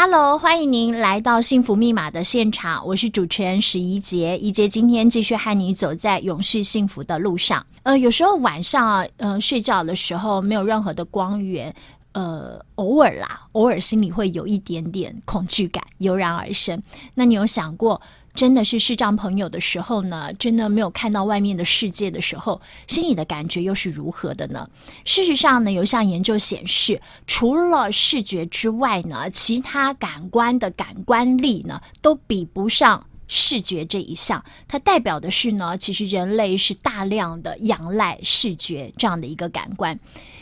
[0.00, 7.66] Hello，欢迎您来到幸福密码的现场，我是主持人十一杰，一杰今天继续和你走在永续幸福的路上。
[7.82, 11.74] 呃，有时候晚上啊，呃，睡觉的时候没有任何的光源，
[12.12, 16.80] 呃，偶尔啦，偶尔心里会有一点点恐惧感油然而生。
[17.14, 18.00] 那你有想过，
[18.38, 24.70] 真的是视障朋友的时候呢，真的没有看到外面的世界的时候，心里的感觉又是如何的呢？
[25.04, 34.44] 事实上呢，有项研究显示，除了视觉之外呢，其他感官的感官力呢，都比不上视觉这一项。
[34.68, 39.98] 它代表的是呢，其实人类是大量的仰赖视觉这样的一个感官。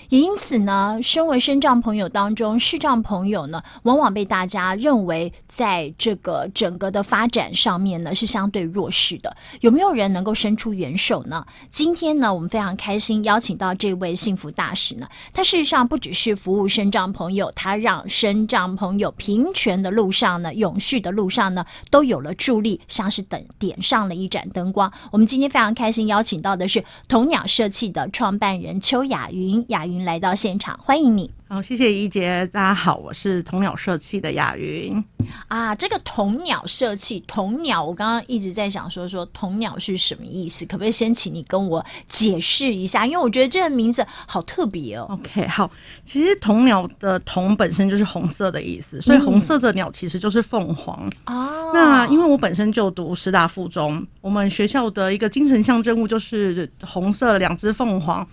[0.09, 9.37] 也因此呢，身为身障朋友当中，视障朋友呢，往往被大家认为在这个整个的发展上面呢，是相对弱势的。
[9.63, 11.45] 有没有人能够伸出援手呢？
[11.71, 24.93] 今天呢，我们非常开心邀请到这位幸福大使呢，他事实上不只是服务身障朋友，他让身障朋友平权的路上呢，永续的路上呢，都有了助力，像是等点上了一盏灯光。
[25.11, 29.96] 我们今天非常开心邀请到的是童鸟社企的创办人邱雅云，雅云。
[30.05, 31.31] 来到现场，欢迎你。
[31.49, 32.45] 好，谢谢怡杰。
[32.53, 35.03] 大家好，我是童鸟社企的雅云。
[35.47, 40.67] 啊，这个童鸟社企，童鸟，我刚刚一直在想说，说童鸟是什么意思？
[40.67, 43.07] 可不可以先请你跟我解释一下？
[43.07, 45.07] 因为我觉得这个名字好特别哦。
[45.09, 45.71] OK，好，
[46.05, 50.97] 其实童鸟的童本身就是红色的意思，所以红色的鸟其实就是凤凰。
[51.27, 58.27] 哦、嗯，那因为我本身就读师大附中，我们学校的一个精神象征物就是红色两只凤凰。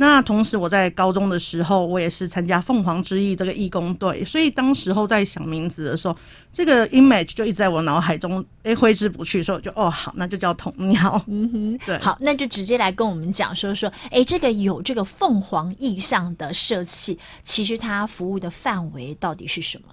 [0.00, 6.16] 那同时，我在高中的时候，我也是参加凤凰之翼这个义工队，所以当时候在想名字的时候，
[6.52, 11.20] 这个 image 就一直在我脑海中诶挥之不去，所以我就哦好，那就叫童鸟。
[11.26, 19.88] 嗯哼，对，好，那就直接来跟我们讲说说，哎，这个有这个凤凰意象的社企，其实它服务的范围到底是什么？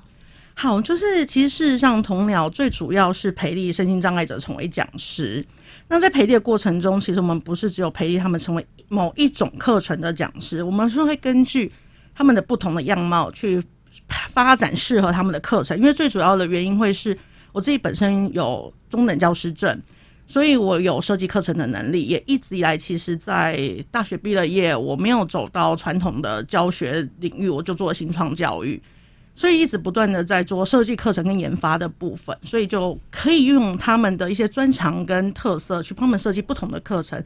[0.54, 5.44] 好，就是其实事实上，童鸟最主要是培力身心障碍者成为讲师。
[5.88, 11.72] 那在培力的过程中，其实我们不是只有培力他们成为某一种课程的讲师，我们是会根据
[12.14, 13.62] 他们的不同的样貌去
[14.32, 15.78] 发展适合他们的课程。
[15.78, 17.18] 因为最主要的原因会是
[17.52, 19.80] 我自己本身有中等教师证，
[20.26, 22.06] 所以我有设计课程的能力。
[22.06, 28.82] 也一直以来，其实，在大学毕了业，我没有走到传统的教学领域，我就做新创教育。
[29.36, 37.22] 所以一直不断的在做设计课程跟研发的部分，所以就可以用他们的一些专长跟特色去帮他们设计不同的课程。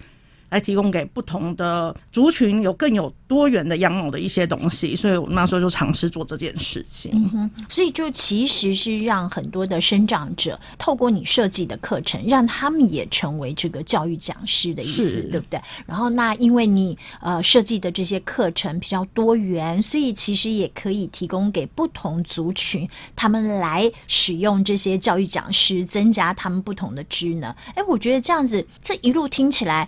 [0.50, 7.12] 来提供给不同的族群有更有多元的样貌的一些东西，所以我那时候就尝试做这件事情。
[7.14, 15.62] 嗯哼，所以就其实是让很多的生长者透过你设计的课程，让他们也成为这个教育讲师的意思，对不对？
[15.86, 27.50] 然后那因为你呃设计的这些课程比较多元，所以其实也可以提供给不同族群他们来使用这些教育讲师，增加他们不同的职能。
[27.76, 29.88] 哎，我觉得这样子这一路听起来。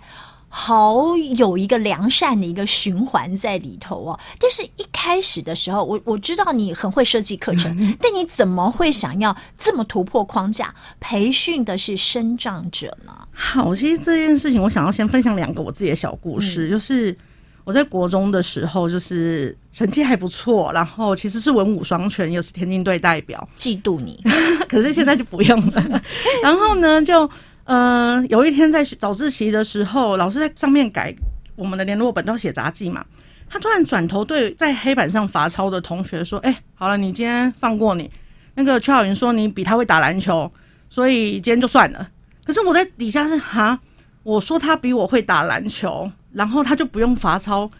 [0.54, 13.12] 好有一个良善的一个循环在里头哦，但是一开始的时候，我我知道你很会设计课程，但你怎么会想要这么突破框架，培训的是生长者呢？
[13.32, 17.16] 好，其实这件事情，我想要先分享两个我自己的小故事，嗯、就是
[17.64, 24.22] 我在国中的时候，就是成绩还不错，然后其实是文武双全，又是田径队代表，嫉妒你，
[24.68, 26.02] 可是现在就不用了。
[26.44, 27.28] 然后呢，就。
[27.64, 31.14] 呃，有一天在早自习的时候，老师在上面改
[31.54, 33.04] 我们的联络本都要写杂记嘛。
[33.48, 38.10] 他突然转头对在黑板上罚抄的同学说：“哎、好了，你今天放过你。
[38.54, 40.50] 那个邱晓云说你比他会打篮球，
[40.90, 42.08] 所以今天就算了。
[42.44, 43.78] 可是我在底下是哈，
[44.22, 47.70] 我说他比我会打篮球，然后他就不用罚抄。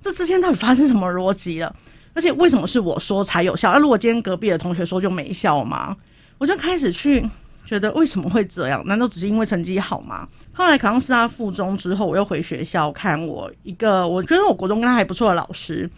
[0.00, 1.74] 这之间到底发生什么逻辑了？
[2.12, 3.72] 而且为什么是我说才有效？
[3.72, 5.96] 那如果今天隔壁的同学说就没效吗？
[6.38, 7.28] 我就开始去。”
[7.68, 8.82] 觉得为什么会这样？
[8.86, 10.26] 难道只是因为成绩好吗？
[10.54, 15.88] 后来考上师大附中之后，我又回学校看我一个，我觉得我国中跟他还不错的老师，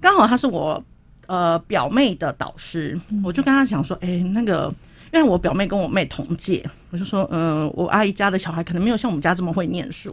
[0.00, 0.82] 刚好他是我
[1.28, 4.74] 呃表妹的导师，我就跟他讲说，哎、欸，那个，
[5.12, 10.12] 因为我表妹跟我妹同届，我就说，嗯、呃，我阿姨家的小孩可能没有像我们家这么会念书，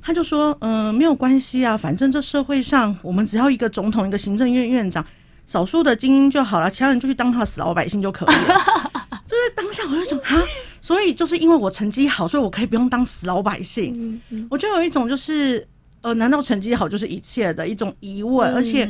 [0.00, 5.04] 他就说，嗯、呃，没有关系啊，反正这社会上我们只要一个总统，一个行政院院长，
[5.48, 8.90] 少数的精英就好了，其他人就去当他死老百姓就可以了。
[9.32, 10.44] 就是当下我就想啊，
[10.82, 14.20] 所以就是因为我成绩好，所以我可以不用当死老百姓。
[14.50, 15.66] 我就有一种就是
[16.02, 18.52] 呃，难道成绩好就是一切的一种疑问？
[18.54, 18.86] 而且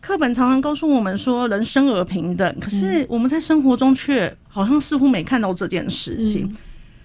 [0.00, 6.52] 课本常常告诉我们说人生而平等，可是我们在生活中却好像似乎没看到这件事情。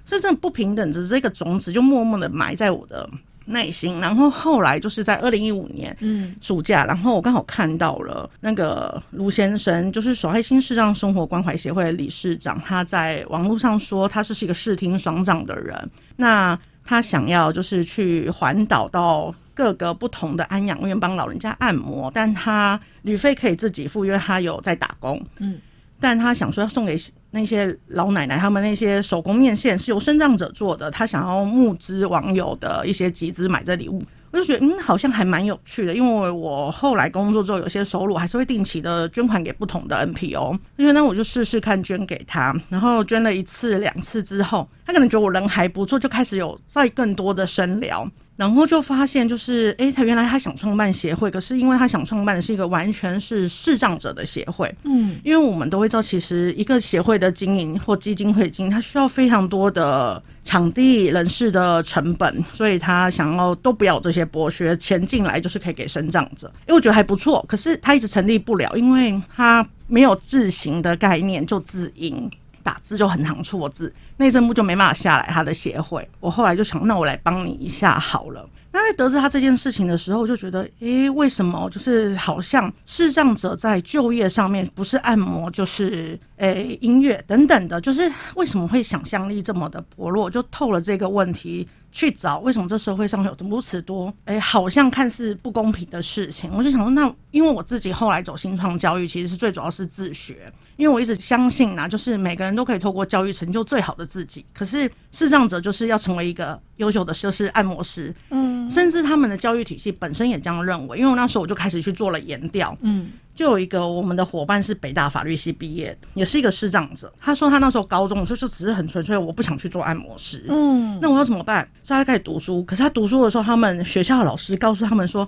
[0.03, 3.07] 所以这种不平等的这个种子就默默的埋在我的
[3.45, 3.99] 耐心。
[3.99, 25.59] 然后后来就是在二零一五年，嗯，暑假，然后我刚好看到了那个卢先生，就是手爱心视障生活关怀协会的理事长，他在网络上说他是是一个视听双障的人，那他想要就是去环岛到各个不同的安养院帮老人家按摩，但他旅费可以自己付，因为他有在打工，嗯。
[25.97, 26.95] 但他想说要送给
[27.35, 34.01] 那些老奶奶，他们那些手工面线是由身障者做的，他想要募资网友的一些集资买这礼物，
[34.31, 35.93] 我就觉得嗯，好像还蛮有趣的。
[35.93, 48.09] 因为我后来工作之后有些收入，还是会定期的捐款给不同的 NPO，因为呢我就试试看捐给他，然后捐了一次两次之后，他可能觉得我人还不错，就开始有再更多的深聊。
[48.35, 67.43] 然后就发现，就是诶，他原来他想创办协会，可是因为他想创办的是一个完全是视障者的协会，嗯，因为我们都会知道，其实一个协会的经营或基金会经营，它需要非常多的场地、人事的成本，所以他想要都不要这些剥削，钱进来就是可以给身障者，因为我觉得还不错。
[67.47, 72.29] 可是他一直成立不了，因为他没有自行的概念，就字音。
[72.65, 76.09] 打字就很常错字，内政部就没办法下来他的协会。
[76.19, 78.43] 我后来就想，那我来帮你一下好了。
[78.71, 90.27] 那在得知他这件事情的时候，就觉得，诶、为什么就是好像视障者在就业上面不是按摩就是诶、音乐等等的，就是为什么会想象力这么的薄弱？
[90.27, 91.67] 就透了这个问题。
[91.95, 104.45] 去找为什么这社会上有如此多哎、欸，好像看似不公平的事情，我就想说，那因为我自己后来走新创教育，其实是最主要是自学，因为我一直相信呐，就是每个人都可以透过教育成就最好的自己。
[104.53, 110.97] 可是视障者就是要成为一个优秀的就是按摩师，嗯，甚至他们的教育体系本身也这样认为。
[110.97, 113.09] 因为我那时候我就开始去做了研调，嗯。
[113.35, 117.11] 就有一个我们的伙伴是北大法律系毕业，也是一个视障者。
[117.19, 120.45] 他说他那时候高中，就就只是很纯粹，我不想去做按摩师。
[120.47, 121.67] 嗯，那我要怎么办？
[121.83, 122.63] 所以他开始读书。
[122.63, 125.27] 可是他读书的时候，他们学校的老师告诉他们说：“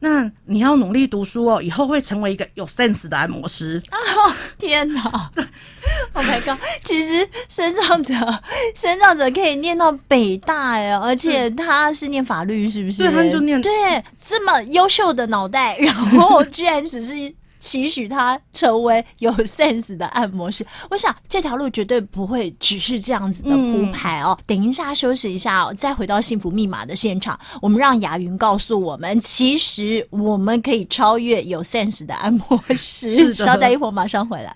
[0.00, 3.98] 那你要努力读书哦，以后会成为一个有 sense 的按摩师。”啊，
[4.56, 5.30] 天哪！
[6.14, 6.58] Oh my god！
[6.82, 8.14] 其实身障者，
[8.74, 13.02] 身障者可以念到北大呀，而且他是念法律，是不是？
[13.02, 13.70] 对，他就念对
[14.18, 17.30] 这么优秀的脑袋，然后居然只是。
[17.62, 24.36] 期许他成为有 sense 的按摩师，我想这条路绝对不会只是这样子的铺排哦。
[24.40, 33.32] 嗯、等一下休息一下哦，再回到幸福密码的现场，我们让雅云告诉我们，其实我们可以超越有 sense 的按摩师。
[33.38, 34.54] 稍待一会儿，马上回来。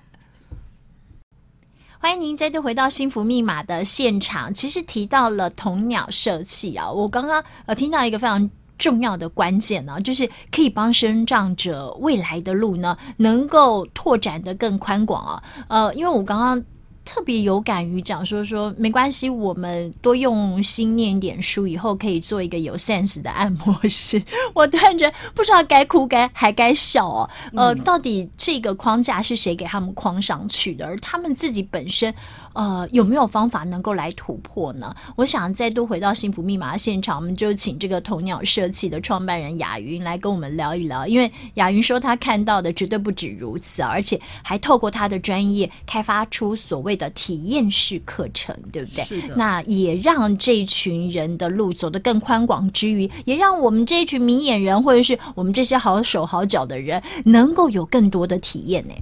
[1.98, 4.52] 欢迎您再度回到幸福密码的现场。
[4.52, 8.50] 其实提到了童鸟社企啊，我刚刚呃听到一个非常。
[8.78, 15.42] 重要的关键呢，就是可以帮生长者未来的路呢，能够拓展得更宽广啊。
[15.68, 16.64] 呃，因为我刚刚。
[17.08, 24.20] 特别有感于讲说说没关系，我们多用心念一点书，以后可以做一个有 sense 的按摩师。
[24.52, 27.30] 我突然觉得不知道该哭该还该笑哦。
[27.56, 30.84] 呃，到底这个框架是谁给他们框上去的？
[30.84, 32.12] 而他们自己本身
[32.56, 34.92] 呃有没有方法能够来突破呢？
[35.14, 41.06] 我想再度回到幸福密码的现场，我们就请这个童鸟社企的创办人雅云来跟我们聊一聊。
[41.06, 46.96] 因为雅云说他看到的绝对不止如此，而且还透过他的专业开发出所谓。
[46.96, 49.04] 的体验式课程，对不对？
[49.04, 49.34] 是的。
[49.36, 58.94] 那也让这群人的路走得更宽广之余，也让我们这一群明眼人，或者是我们这些好手好脚的人，能够有更多的体验呢。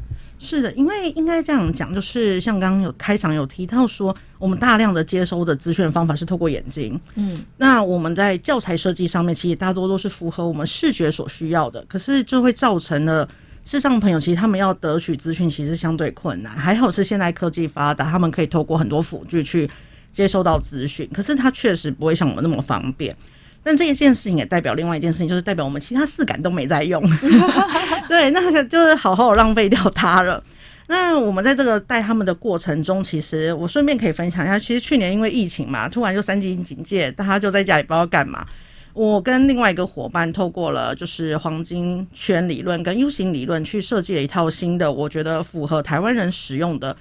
[0.44, 7.01] 是的，因为应该这样讲，就是像刚刚有开场有提到说，我们大量的接收的资讯方法是透过眼睛。
[7.15, 13.27] 嗯，那我们在教材设计上面，其实大多都是符合我们视觉所需要的，可是就会造成了。
[13.67, 19.67] 视障朋友其实他们要得取资讯其实相对困难，还好是现在科技发达，他们可以透过很多辅具去
[20.13, 21.08] 接收到资讯。
[21.15, 23.17] 可是它确实不会像我们那么方便。
[23.65, 27.03] 但这一件事情也代表另外一件事情，就是代表我们其他四感都没在用。
[28.06, 30.44] 对，那个就是好好浪费掉它了。
[30.87, 38.47] 那我们在这个带他们的过程中，其实我顺便可以分享一下，其实去年因为疫情嘛，突然就三级警戒，大家就在家里不知道干嘛。
[38.93, 46.94] 我跟另外一个伙伴透过了就是黄金圈理论跟 U 型理论去设计了一套新的，我觉得符合台湾人使用的，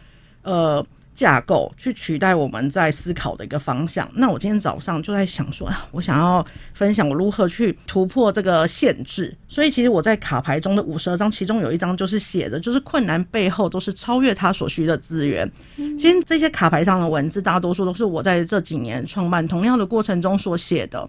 [0.43, 0.85] 呃。
[1.15, 4.09] 架构去取代我们在思考的一个方向。
[4.13, 9.35] 那我今天早上就在想说，啊我想要分享我如何去突破这个限制。
[9.47, 15.49] 所以其实我在卡牌中的五十二张，其中有一张就是写的，就是困难背后都是超越他所需的资源。
[15.75, 21.07] 其实这些卡牌上的文字，大多数都是我在这几年创办同样的过程中所写的。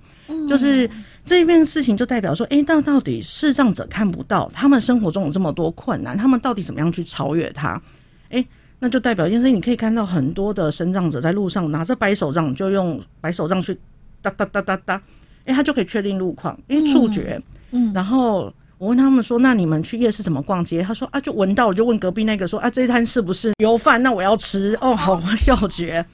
[0.48, 0.88] 就是
[1.24, 7.80] 这一件事情，就代表说，诶，那到底视障者看不到，他们生活中有这么多困难，他们到底怎么样去超越它？
[8.28, 8.46] 诶。
[8.78, 13.78] 那就代表，因为你可以看到很多的生障者在路上拿着白手杖，就用白手杖去
[14.20, 14.94] 哒哒哒哒哒。
[15.44, 17.40] 哎、欸，他就可以确定路况，因为触觉。
[17.70, 24.02] 嗯，然后我问他们说：“那你们去夜市怎么逛街？”他说：“啊，就闻到，我就问隔壁那个说：‘啊，这一摊是不是油饭？
[24.02, 26.04] 那我要吃。’哦，好嗅觉，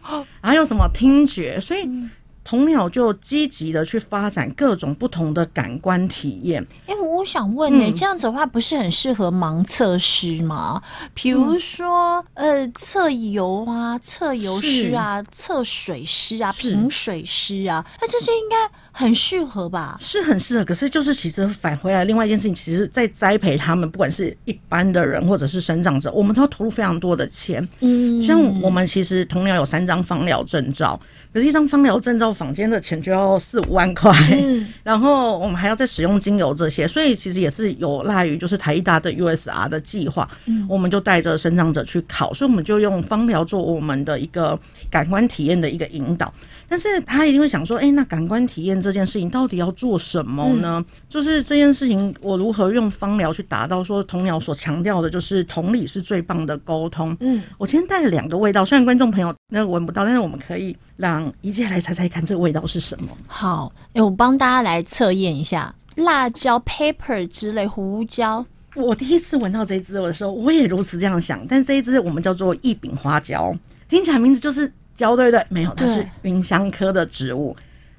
[0.40, 1.60] 还有什么听觉？
[1.60, 1.82] 所以。
[1.84, 2.10] 嗯”
[2.42, 6.60] 童鸟就积极的去发展各种不同的感官体验。
[6.86, 10.80] 哎、欸，我想问呢、欸，嗯、这样子的话不是很适合盲测师吗？
[11.12, 18.56] 比如说，嗯、呃，测油啊，测油师啊，测水师啊，是评水师啊，那这些应该。
[18.92, 19.96] 很适合吧？
[20.00, 27.66] 是很适合，可是就是其实返回来另外一件事情，其实，在栽培他们，不管是一般的人或者是生长者，我们都要投入非常多的钱。
[27.80, 30.98] 嗯，像我们其实同僚有三张芳疗证照，
[31.32, 34.12] 可是一张芳疗证照坊间的钱就要四五万块。
[34.32, 44.58] 嗯，然后我们还要再使用精油这些，所以其实也是有赖于就是台一大的 USR 的计划，嗯，我们就带着生长者去考，所以我们就用芳疗做我们的一个
[44.90, 46.32] 感官体验的一个引导。
[46.70, 50.76] 但是他一定会想说，哎、欸，那感官体验这件事情到底要做什么呢？
[50.78, 57.16] 嗯、就是这件事情，我如何用芳疗去达到说童鸟所强调的，就是同理是最棒的沟通。
[57.18, 63.08] 嗯，我今天带了两个味道，虽然观众朋友那个闻不到，但是我们可以让宜洁来猜猜看，这个味道是什么？
[63.26, 68.46] 好，哎、欸，我帮大家来测验一下，辣椒、pepper 之类，胡椒。
[68.76, 73.52] 我第一次闻到这一支的时候，我也如此这样想，但这一支我们叫做一饼花椒，
[73.88, 74.72] 听起来名字就是。
[75.00, 77.56] 椒对对，没有，它是芸香科的植物，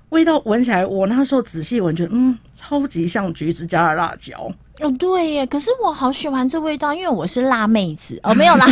[0.10, 4.52] 味道闻起来，我那时候仔细闻，觉得嗯，超级像橘子加了辣椒。
[4.80, 8.66] 哦，对耶，可是我好喜欢这味道，因为我是辣妹子哦，没有啦，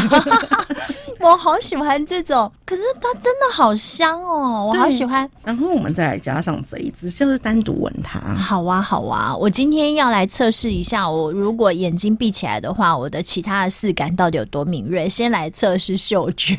[1.20, 5.30] 我好喜欢这种，可是它真的好香哦，我好喜欢。
[5.44, 8.20] 然后我们再来加上这一支，就是单独闻它。
[8.34, 15.08] 好啊，好啊，我今天要来测试一下，我如果眼睛闭起来的话，我的其他的四感到底有多敏锐？
[15.08, 16.58] 先来测试嗅觉。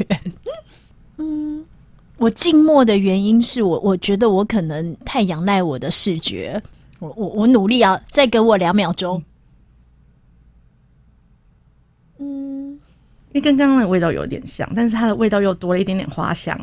[1.20, 1.64] 嗯，
[2.16, 6.60] 我静默的原因是我我觉得我可能太仰赖我的视觉，
[6.98, 9.22] 我我我努力啊，再给我两秒钟。
[12.18, 16.58] 嗯，因为跟刚刚的味道有点像，但是它的味道又多了一点点花香，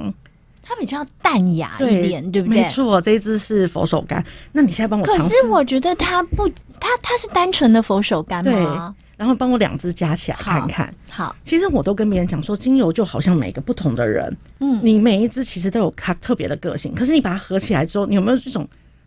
[0.62, 2.64] 它比较淡雅一点，对，对不对？
[2.64, 4.24] 没错，这一支是佛手柑。
[4.52, 6.48] 那你现在帮我，可是我觉得它不，
[6.80, 8.96] 它它是单纯的佛手柑吗？
[9.17, 10.93] 然后帮我两支加起来看看。
[11.09, 16.93] 好，好，其实我都跟别人讲说，精油就好像每个不同的人，嗯，你每一支其实都有它特别的个性。
[16.93, 18.65] 可是你把它合起来之后，你有没有这种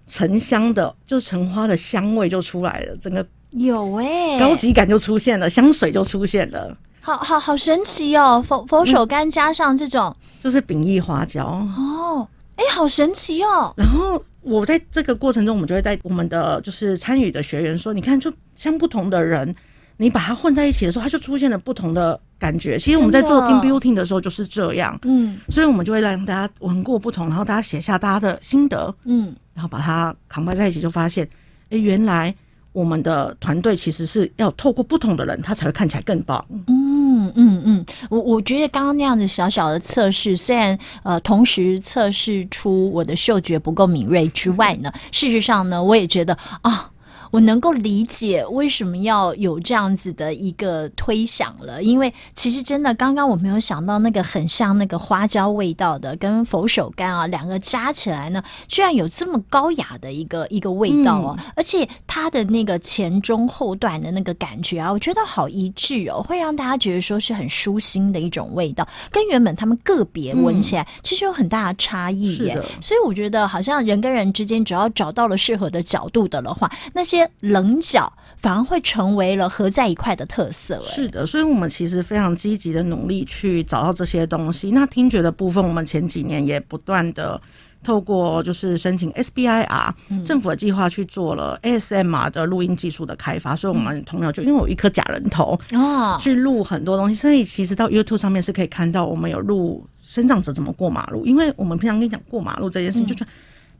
[0.08, 2.96] 沉香的，就是橙花的香味就出来了？
[2.96, 8.42] 整个有哎、欸，高级感就出现了，香水就出现了，好好好神奇哦！
[8.44, 12.26] 佛佛手柑加上这种，嗯、就是秉益花椒哦，
[12.56, 13.72] 哎，好神奇哦！
[13.76, 19.54] 然后我在这个过程中，我们就会在我们的就是参与的学员说，你看，就像不同的人。
[20.00, 22.78] 你把它混在一起的时候，它就出现了不同的感觉。
[22.78, 31.26] 其实我们在做 team building 的时候就是这样，嗯，所以我们就会让大家闻过不同，然后大家写下大家的心得，嗯，然后把它 combine 在一起，就发现，
[31.64, 32.34] 哎、欸，原来
[32.72, 36.42] 我们的团队其实是要透过不同的人，他才会看起来更棒。
[36.48, 46.90] 嗯嗯嗯，我我觉得刚刚那样子小小的测试，虽然呃同时测试出我的嗅觉不够敏锐之外呢，嗯、事实上呢，我也觉得啊。
[47.30, 77.19] 我能够理解为什么要有这样子的一个推想了，因为其实真的刚刚我没有想到那个很像那个花椒味道的跟佛手柑啊两个加起来呢，居然有这么高雅的一个一个味道哦，嗯、而且它的那个前中后段的那个感觉啊，我觉得好一致哦，会让大家觉得说是很舒心的一种味道，跟原本他们个别闻起来其实有很大的差异耶，嗯、所以我觉得好像人跟人之间只要找到了适合的角度的的话，那些。
[77.40, 80.80] 棱角反而会成为了合在一块的特色。
[80.82, 84.70] 是的，所以我们其实非常积极的努力去找到这些东西。
[84.70, 87.40] 那听觉的部分，我们前几年也不断的
[87.84, 89.92] 透过就是申请 SBIR
[90.24, 93.54] 政府的计划去做了 ASMR 的录音技术的开发。
[93.54, 97.14] 所以，我们同样就因为有一颗假人头哦，去录很多东西。
[97.14, 101.26] 所以，其实到 YouTube 上面是可以看到我们有录生长者怎么过马路。
[101.26, 103.26] 因为我们平常跟你讲过马路这件事情，就是。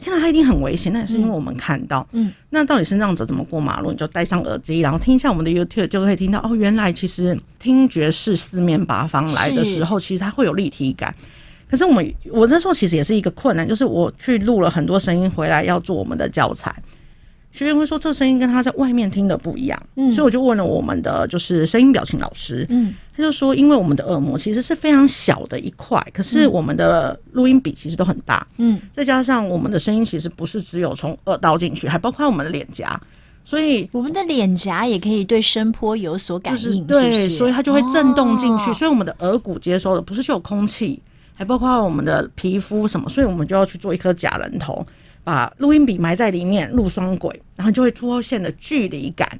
[0.00, 2.06] 天哪，他一定很危险，那也是因为我们看到。
[2.12, 3.90] 嗯，那到底是让者怎么过马路？
[3.90, 6.56] 你就戴上耳机，然后听一下我们的 YouTube，就可以听到哦。
[6.56, 11.14] 原来其实听觉是四面八方来的时候，其实它会有立体感。
[11.68, 16.74] 可是我们我那时候其实也是一个困难，就是我去录了很多声音回来要做我们的教材。
[17.52, 32.98] 学员会说，这个声音跟他在外面听的不一样，嗯，所以我就问了我们的就是声音表情老师，嗯，他就说，因为我们的耳膜其实是非常小的一块，可是我们的录音笔其实都很大，嗯，再加上我们的声音其实不是只有从耳道进去，还包括我们的脸颊，
[33.44, 36.80] 所以我们的脸颊也可以对声波有所感应，是是？
[36.82, 41.02] 对，所以它就会震动进去，哦、所以我们的耳骨接收的不是只有空气，
[41.34, 44.86] 还包括我们的皮肤什么，所以我们就要去做一颗假人头。
[45.30, 49.38] 把录音笔埋在里面录双轨，然后就会出现了距离感，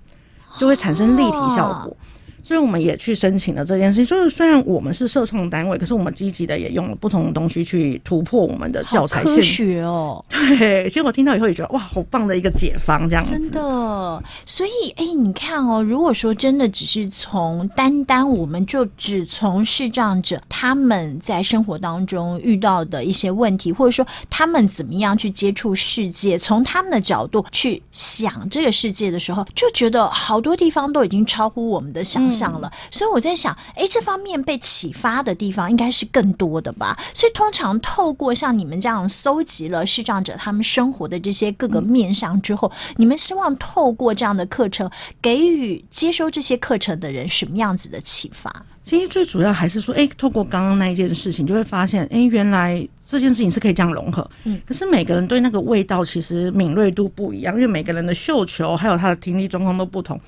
[0.57, 1.97] 就会产生立体效果。
[2.43, 4.07] 所以我们也去申请了这件事情。
[4.07, 10.25] 就是虽然我们是社创单位，可是我们积极的也用了不同的东西去突破我们的教材科学哦。
[10.31, 13.33] 对，其实我听到以后也觉得哇，好棒的一个解方这样子。
[13.33, 32.41] 真的，所以哎，你看哦，如果说真的只是从单单我们就只从视障者他们在生活当中遇到的一些问题，或者说他们怎么样去接触世界，从他们的角度去想这个世界的时候，就觉得好多地方都已经超乎我们的想象。
[32.41, 36.99] 想了，所以我在想，哎，这方面被启发的地方应该是更多的吧？
[37.13, 48.51] 所以通常透过像你们这样搜集了视障者他们生活的这些各个面向之后，嗯、你们希望透过这样的课程，给予接收这些课程的人什么样子的启发？
[48.83, 54.29] 其实最主要还是说，哎，透过刚刚那一件事情，就会发现，哎，原来这件事情是可以这样融合。
[54.45, 60.19] 嗯，可是每个人对那个味道其实敏锐度不一样，因为每个人的嗅球还有他的听力状况都不同。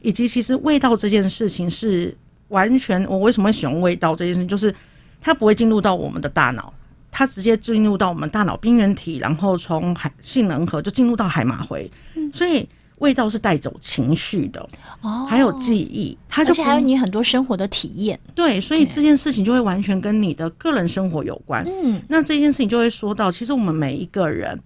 [0.00, 2.16] 以及其实味道这件事情是
[2.48, 4.74] 完全，我为什么会喜欢味道这件事情，就是
[5.20, 6.72] 它不会进入到我们的大脑，
[7.10, 14.66] 它直接进入到我们大脑边缘体，然后从海杏仁核就进入到海马回，嗯、所以味道是带走情绪的
[15.02, 21.64] 哦，还有记忆，它就而且还有你很多生活的体验，对，所以这件事情就会完全跟你的个人生活有关。
[21.82, 24.58] 嗯，那这件事情就会说到，其实我们每一个人。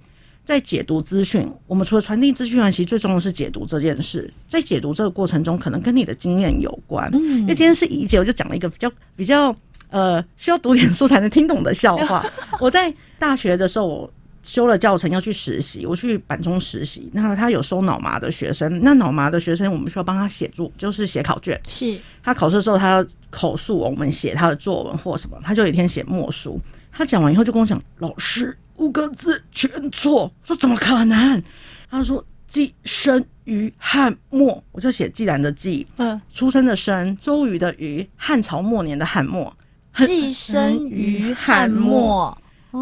[0.45, 4.31] 在解读资讯，我们除了传递资讯外，其实最重要的是解读这件事。
[4.49, 7.09] 在解读这个过程中，可能跟你的经验有关。
[7.15, 9.57] 嗯，因为今天是怡姐，我就讲了一个比较比较
[9.89, 12.23] 呃需要读点书才能听懂的笑话。
[12.61, 17.09] 我在大学的时候，我修了教程要去实习，我去板中实习。
[17.15, 21.59] 那他有收脑麻的学生，那脑麻的学生我们需要帮他写作，就是写考卷。
[21.67, 26.61] 是他考试的时候，他要口述我们写他的作文或什么，他就有一天写默书。
[26.93, 28.55] 他讲完以后就跟我讲，老师。
[28.76, 31.43] 五个字全错，说怎么可能？
[31.90, 39.54] 他说既生于汉末，我就写既然的既，嗯，出生的生，周瑜的瑜，汉朝末年的汉末，
[39.95, 42.37] 既 生于汉末。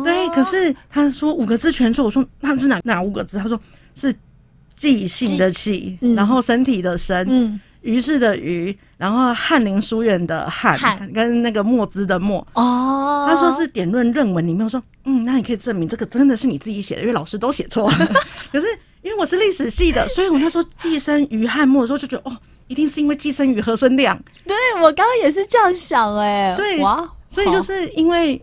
[0.04, 3.36] 对，可是他说五个字全错，我说那是哪哪五个字？
[3.36, 3.60] 他说
[3.94, 4.14] 是
[4.76, 7.26] 记性的记，嗯、然后身体的身。
[7.28, 10.78] 嗯于是的于，然后翰林书院的翰，
[11.12, 12.46] 跟那个墨汁的墨。
[12.54, 17.98] 哦，他说是点论论文里面，我说嗯，那你可以证明这个真的是你自己写的，因为老师都写错了。
[18.52, 18.66] 可是
[19.02, 22.36] 因为我是历史系的，所以我那时候寄生于翰墨的时候就觉得哦，
[22.68, 24.16] 一定是因为寄生于和生亮。
[24.46, 28.40] 对，我刚刚也是这样想哎、欸，对哇，所以就是因为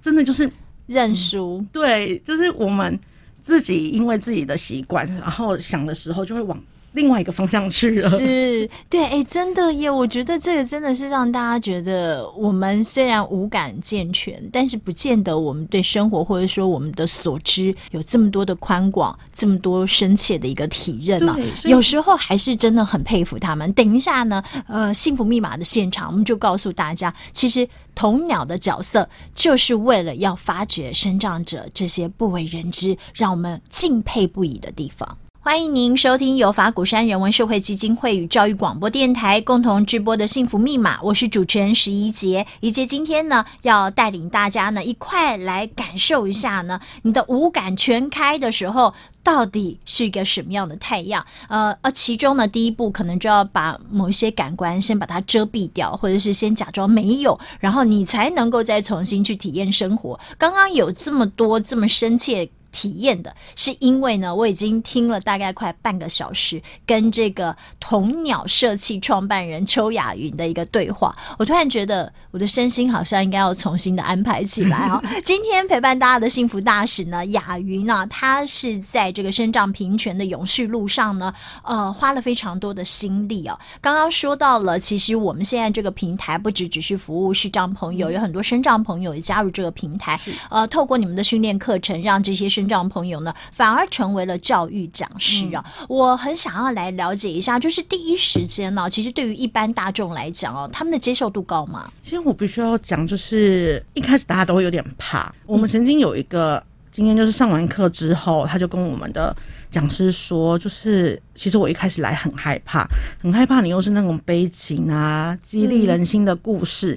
[0.00, 0.48] 真的就是
[0.86, 2.96] 认输、嗯，对，就是我们
[3.42, 6.56] 自己因为自己的习惯，然后想的时候就会往。
[6.96, 9.90] 另外一个方向去了，是对，哎、欸，真的耶！
[9.90, 21.38] 我觉得这个真的是让大家觉得，我们虽然五感健全，但是不见得我们对生活或者说我们的所知有这么多的宽广，这么多深切的一个体认呢、啊。
[21.64, 23.70] 有时候还是真的很佩服他们。
[23.74, 35.06] 等一下呢，呃，幸福密码的现场，我们就告诉大家，其实童鸟的角色就是为了要发掘生长者这些不为人知、让我们敬佩不已的地方。
[35.46, 42.44] 欢迎您收听由法鼓山人文社会基金会与教育广播电台共同直播的《幸福密码》，我是主持人石怡洁。
[42.58, 51.24] 怡洁今天呢，要带领大家呢一块来感受一下呢，你的五感全开的时候，到底是一个什么样的太阳？
[51.48, 60.18] 呃，而其中呢，第一步可能就要把某一些感官先把它遮蔽掉，或者是先假装没有，然后你才能够再重新去体验生活。
[60.36, 62.48] 刚刚有这么多这么深切。
[62.76, 75.02] 体验的是因为呢，我已经听了大概快半个小时，跟这个童鸟社企创办人邱雅云的一个对话，我突然觉得我的身心好像应该要重新的安排起来啊！
[75.24, 81.32] 今天陪伴大家的幸福大使呢，雅云呢，她是在这个生长平权的永续路上呢，
[81.64, 83.58] 呃，花了非常多的心力啊。
[83.80, 95.64] 刚刚说到了，其实我们现在这个平台不只只是服务视障朋友，有很多身障朋友也加入这个平台，呃，透过你们的训练课程，让这些身障朋友呢，反而成为了教育讲师啊！
[95.80, 101.90] 嗯、我很想要来了解一下，就是第一时间呢，其实对于一般大众来讲哦，他们的接受度高吗？
[102.02, 105.32] 其实我必须要讲，就是一开始大家都会有点怕。
[105.46, 109.34] 我们曾经有一个今天，就是上完课之后，他就跟我们的
[109.70, 112.86] 讲师说，就是其实我一开始来很害怕，
[113.20, 116.94] 很害怕你又是那种悲情啊、激励人心的故事，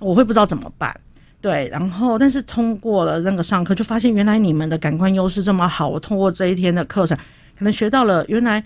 [0.00, 0.98] 嗯、我会不知道怎么办。
[1.42, 5.88] 对，然后但是通过了那个上课，就发现原来你们的感官优势这么好。
[5.88, 7.18] 我通过这一天的课程，
[7.58, 8.62] 可能学到了原来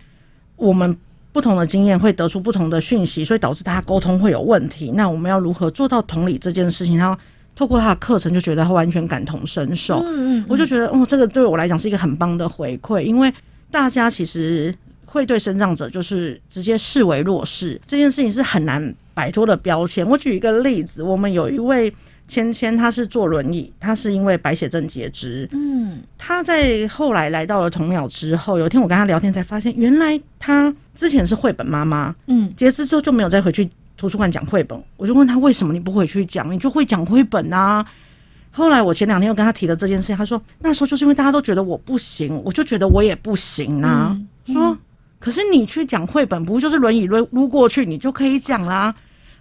[0.57, 0.95] 我们
[1.33, 4.93] 不同的经验会得出不同的讯息，所以导致大家沟通会有问题。
[4.93, 6.99] 那我们要如何做到同理这件事情？
[6.99, 7.19] 然后
[7.55, 10.01] 透过他的课程就觉得他完全感同身受。
[10.05, 13.33] 嗯嗯，我就觉得哦，这个对我来讲是一个很棒的回馈，因为
[13.71, 14.75] 大家其实
[15.07, 20.07] 会对生长者就是直接视为弱势，这件事情是很难摆脱的标签。
[20.07, 21.91] 我举一个例子，我们有一位。
[22.29, 25.49] 芊芊，她是坐轮椅，她是因为白血症截肢。
[25.53, 32.15] 嗯，她在后来来到了童鸟之后，有一天我跟她聊天才发现，原来她之前是绘本妈妈。
[32.27, 34.83] 嗯，截肢之后就没有再回去图书馆讲绘本。
[34.97, 37.87] 我就问她为什么你不回去讲，你就会讲绘本啊？
[38.51, 44.11] 后来我前两天又跟她提了这件事情，他说那时候就是因为大家都觉得我不行，我就觉得我也不行啊。
[44.11, 44.79] 嗯嗯、说
[45.21, 48.93] 可是你去讲绘本，不就是轮椅撸撸过去，你就可以讲啦？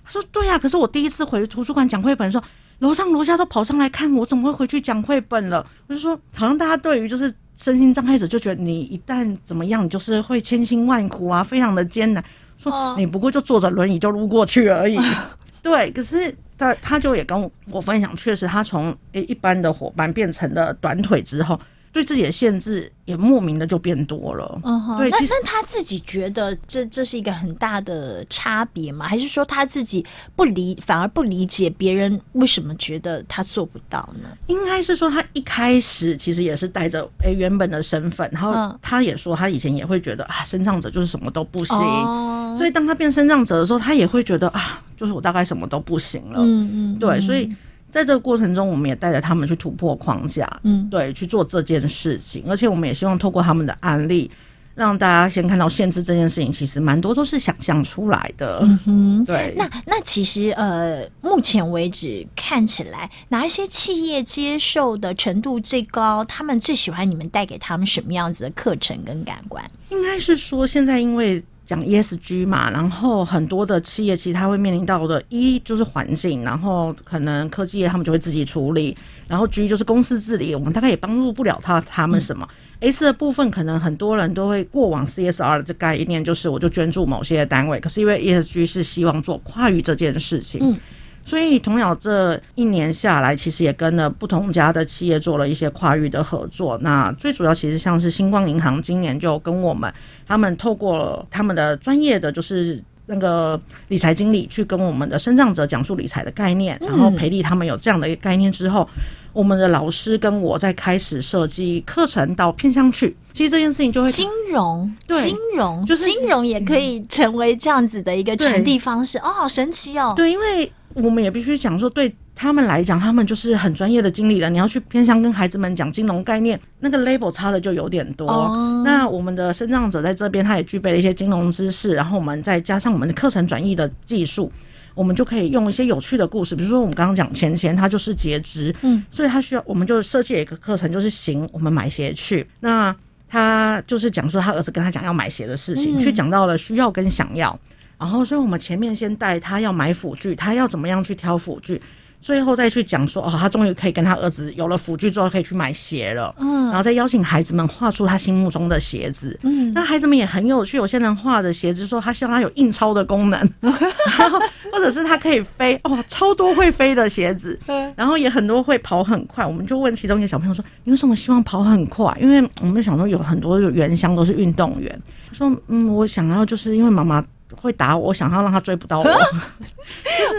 [0.03, 2.43] 她说对呀、啊，可是我第一次回图书馆讲绘本的时候。
[2.79, 5.65] 楼上楼下都跑上来看我，怎么会回去讲绘本了？
[5.87, 12.23] 我就说，好像大家对于就是身心障碍者，就觉得你一旦怎么样，你就是会千辛万苦啊，非常的艰难。
[12.57, 14.97] 说你不过就坐着轮椅就路过去而已。
[15.63, 21.59] 对，可是他他就也跟我分享，确实他从诶一般的伙伴变成了短腿之后。
[21.95, 24.59] 对自己的限制也莫名的就变多了。
[24.65, 29.07] 嗯哼，对，那那他自己觉得这这是一个很大的差别吗？
[29.07, 30.05] 还是说他自己
[30.35, 34.27] 不理，反而不理解别人为什么觉得他做不到呢？
[34.47, 41.77] 应该是说他一开始其实也是带着诶原本的身份，然后他也说他以前也会觉得啊，身障者就是什么都不行。
[41.77, 46.41] 哦，所以当他变身障者的时候，他也会觉得啊，就是我大概什么都不行了。
[46.41, 47.49] 嗯嗯，对，所以。
[47.95, 52.43] 在这个过程中，我们也带着他们去突破框架，嗯，对，去做这件事情。
[52.45, 54.29] 而且，我们也希望透过他们的案例，
[54.75, 58.59] 让大家先看到限制这件事情，其实蛮多都是想象出来的。
[58.63, 59.53] 嗯哼，对。
[59.55, 66.21] 那那其实呃，目前为止看起来，哪一些企业接受的程度最高？
[66.25, 69.63] 他们最喜欢你们带给他们什么样子的课程跟感官？
[69.89, 71.41] 应该是说，现在因为。
[71.65, 78.95] 讲 ESG 嘛，然后很多的企业其实它会面临到的，一就是环境，然后可能科技业他们就会自己处理，
[79.27, 82.47] 然后 G 就是公司治理，我们大概也帮助不了他他们什么。
[82.79, 90.59] 嗯、S 的部分可能很多人都会过往 CSR 的这概念，就是我就捐助某些单位，可是因为 ESG 是希望做跨域这件事情。
[90.61, 90.77] 嗯
[91.27, 96.77] 所以，童鸟这一年下来，其实也跟了不同家的企业做了一些跨域的合作。
[96.83, 99.91] 那最主要，其实像是星光银行今年就跟我们，
[100.27, 108.87] 他们透过他们的专业的就是那个理财经理，去跟我们的身障者讲述理财的概念，然后培力他们有这样的一个概念之后，
[109.33, 113.17] 我们的老师跟我在开始设计课程到偏向去。
[113.33, 120.13] 其实这件事情就会金融，对，金融就是金融也可以成为这样子的一个传递方式哦，好神奇哦。
[120.15, 120.71] 对，因为。
[120.95, 124.49] 我们也必须讲说，对他们来讲，他们就是很专业的经理了。
[124.49, 128.25] 你要去偏向跟孩子们讲金融概念，那个 label 差的就有点多。
[128.27, 128.85] Oh.
[128.85, 134.49] 那我们的生长者在这边，他也具备了一些金融知识，然后我们再加上我们的课程转译的技术，
[134.93, 142.47] 我们就可以用一些有趣的故事，比如说我们刚刚讲钱钱，他就是截肢，嗯，所以他需要，我们就设计了一个课程，就是行，我们买鞋去。
[142.61, 142.95] 那
[143.27, 147.59] 他就是讲说他儿子跟他讲要买鞋的事情，去讲到了需要跟想要。
[147.97, 151.81] 然后，所以我们前面先带他要买辅具，他要怎么样去挑辅具，
[152.21, 156.33] 最后再去讲说，哦，他终于可以跟他儿子有了辅具之后，可以去买鞋了。
[156.39, 159.39] 嗯，然后再邀请孩子们画出他心目中的鞋子。
[159.43, 164.39] 嗯，那孩子们也很有趣，有些人画的鞋子说他希望他有印钞的功能， 然后
[164.71, 167.57] 或者是他可以飞，哦，超多会飞的鞋子。
[167.95, 169.45] 然后也很多会跑很快。
[169.45, 175.01] 我们就问其中一个小朋友说：“你为什么希望跑很快？”因为我们想说有很多原乡都是运动员。
[175.29, 177.23] 他说：“嗯，我想要就是因为妈妈。”
[177.61, 179.03] 会打我，我想要让他追不到我。
[179.03, 179.15] 就是、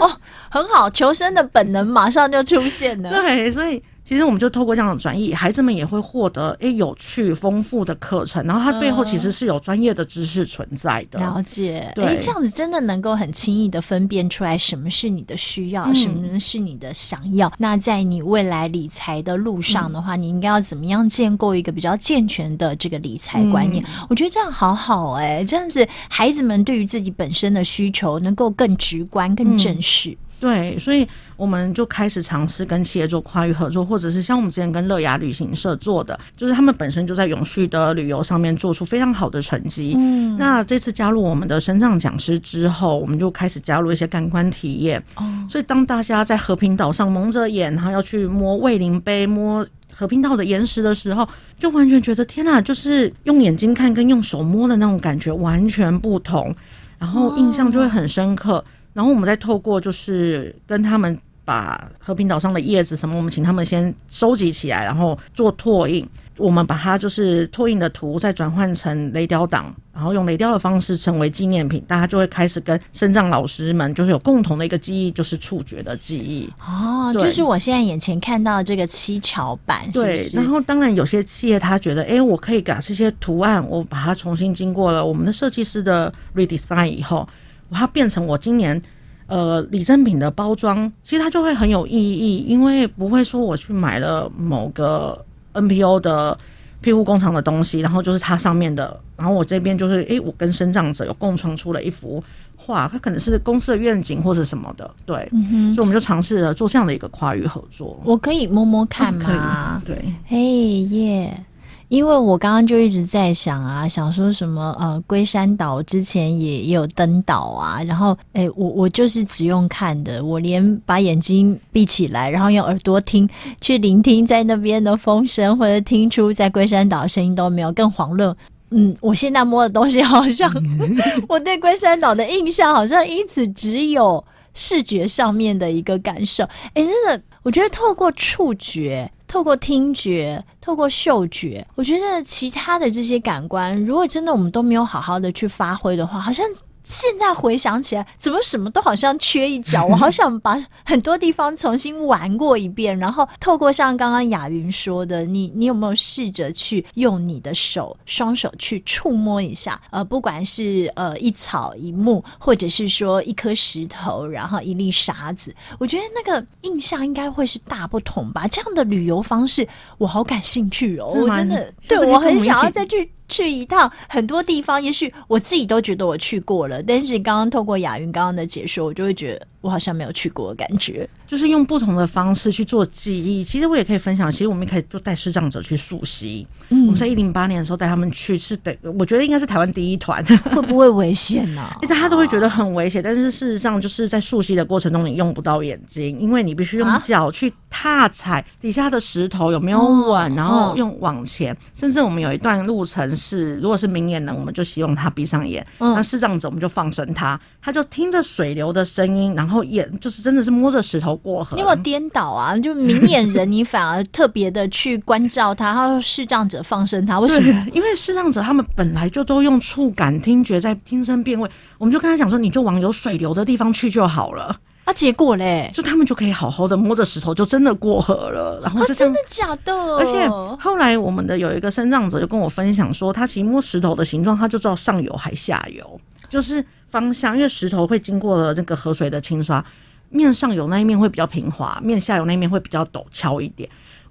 [0.01, 3.09] 哦，很好，求生的本能马上就出现了。
[3.21, 3.81] 对，所以。
[4.07, 11.19] 其实我们就透过这样的转译，孩子们也会获得诶有趣丰富的课程，然后它背后其实是有专业的知识存在的。
[11.19, 17.51] 嗯、了解，对，这样子真的能够很轻易的分辨出来什么是你的需要，嗯、什么是你的想要。
[17.57, 23.83] 那在你未来理财的路上的话，嗯、你应该要怎么样建构一个比较健全的这个理财观念？
[23.83, 30.17] 嗯、我觉得这样好好哎、欸，这样子孩子们对于自己本身的需求能够更直观、更正式。
[30.39, 39.95] 嗯对，所以我们就开始尝试跟企业做跨域合作，或者是像我们之前跟乐雅旅行社做的，就是他们本身就在永续的旅游上面做出非常好的成绩。
[39.97, 45.03] 嗯，那这次加入我们的身障讲师之后，我们就开始加入一些感官体验。
[45.15, 56.55] 哦，所以当大家在和平岛上蒙着眼，然后要去摸卫灵杯、摸和平岛的岩石的时候，就完全觉得天哪，就是用眼睛看跟用手摸的那种感觉完全不同，
[56.99, 58.63] 然后印象就会很深刻。
[58.97, 66.03] 然后我们再透过就是跟他们把和平岛上的叶子什么，我们请他们先收集起来，然后做拓印。
[66.35, 76.49] 我们把它就是拓印的图再转换成雷雕档，然后用雷雕的方式成为纪念品，大家就会开始跟身障老师们就是有共同的一个记忆，就是触觉的记忆。
[76.59, 80.31] 哦，就是我现在眼前看到的这个七巧板是不是？
[80.33, 87.27] 对，然后当然有些企业他觉得，哎，我可以把这些图案，我把它重新经过了我们的设计师的 redesign 以后，
[87.71, 88.81] 它变成我今年
[89.27, 95.23] 呃礼赠品的包装，其实它就会很有意义，因为不会说我去买了某个。
[95.53, 96.37] NPO 的
[96.81, 102.23] 庇护工厂的东西，然后就是它上面的，然后我这边就是，诶、欸，我跟生长者有共创出了一幅
[102.55, 107.99] 画，它可能是公司的愿景或者什么的，对，嗯、所以我们就尝试了做这样的一个跨域合作。
[108.03, 109.81] 我可以摸摸看吗？
[109.81, 111.33] 嗯、对，嘿耶。
[111.33, 111.43] Hey, yeah.
[111.89, 123.29] 因为我刚刚就一直在想啊，想说什么呃，龟山岛之前也也有登岛啊，然后诶，我我就是只用看的，我连把眼睛闭起来，然后用耳朵听
[123.61, 128.35] 去聆听在那边的风声，或者听出在龟山岛的声音都没有，更遑论
[128.71, 130.51] 嗯，我现在摸的东西好像
[131.29, 134.21] 我对龟山岛的印象好像因此只有
[134.53, 139.09] 视觉上面的一个感受，诶，真的，我觉得透过触觉。
[139.27, 146.45] 透过听觉，透过嗅觉，我觉得其他的这些感官，如果真的我们都没有好好的去发挥的话，好像。
[146.87, 149.83] 现在回想起来，怎么什么都好像缺一角？
[149.91, 159.77] 我好想把很多地方重新玩过一遍，然后透过像刚刚雅云说的，你你有没有试着去用你的手双手去触摸一下？
[159.89, 168.47] 呃，不管是呃一草一木，或者是说一颗石头，然后一粒沙子，我觉得那个印象应该会是大不同吧。
[168.47, 171.07] 这样的旅游方式，我好感兴趣哦！
[171.07, 173.11] 我真的对我很想要再去。
[173.27, 179.47] 去一趟很多地方，也许我自己都觉得我去过了，但是刚刚透过雅云刚刚的解说，我就会觉得。
[179.67, 183.43] 我好像没有去过的感觉，就是用不同的方式去做记忆。
[183.43, 186.47] 其实我也可以分享，其实我们一开始就带视障者去溯溪。
[186.69, 190.23] 嗯，我们在一零八年的时候带他们去，是的，我觉得应该是台湾第一团。
[190.55, 191.77] 会不会危险呢、啊？
[191.89, 201.53] 大家都会觉得很危险，但是事实上就是在溯溪的过程中，你用不到眼睛，因为你必须用脚去踏踩底下的石头有没有稳，啊、然后用往前。
[201.53, 209.56] 嗯、甚至我们有一段路程是，如果是明眼人，我们就希望他闭上眼；嗯、那视障者，我们就放生他，他就听着水流的声音，然后。
[209.63, 217.67] 眼就是真的是摸着石头过河，因为我颠倒啊，就明眼人你反而特别的去关照他，他说视障者放生他，为什么？
[217.73, 224.59] 因为视障者他们本来就都用触感听觉在听声辨位，我们就跟他讲说，你就往有水流的地方去就好了。
[224.85, 228.59] 啊，结果嘞，就他们就可以好好的摸着石头，就真的过河了。
[228.63, 229.73] 然后就、啊、真的假的？
[229.73, 236.65] 而且后来我们的有一个身障者就跟我分享说，他其实摸石头的形状，他就知道上游还下游，就是。
[236.89, 239.63] 方向，因为石头会经过了那个河水的清刷，
[240.09, 243.69] 面上有那一面会比较平滑，面下游那一面会比较陡峭一点。